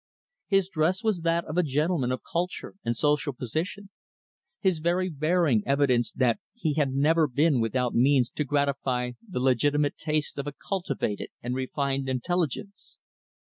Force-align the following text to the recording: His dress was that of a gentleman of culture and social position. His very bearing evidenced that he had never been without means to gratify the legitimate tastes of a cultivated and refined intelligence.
His 0.47 0.67
dress 0.67 1.03
was 1.03 1.21
that 1.21 1.45
of 1.45 1.59
a 1.59 1.61
gentleman 1.61 2.11
of 2.11 2.21
culture 2.23 2.73
and 2.83 2.95
social 2.95 3.33
position. 3.33 3.91
His 4.59 4.79
very 4.79 5.11
bearing 5.11 5.61
evidenced 5.67 6.17
that 6.17 6.39
he 6.55 6.73
had 6.73 6.91
never 6.93 7.27
been 7.27 7.61
without 7.61 7.93
means 7.93 8.31
to 8.31 8.43
gratify 8.43 9.11
the 9.29 9.39
legitimate 9.39 9.97
tastes 9.97 10.39
of 10.39 10.47
a 10.47 10.53
cultivated 10.59 11.29
and 11.43 11.53
refined 11.53 12.09
intelligence. 12.09 12.97